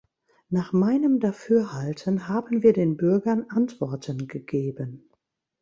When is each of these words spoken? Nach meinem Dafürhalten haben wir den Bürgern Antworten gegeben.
Nach 0.49 0.73
meinem 0.73 1.19
Dafürhalten 1.19 2.27
haben 2.27 2.63
wir 2.63 2.73
den 2.73 2.97
Bürgern 2.97 3.45
Antworten 3.51 4.27
gegeben. 4.27 5.07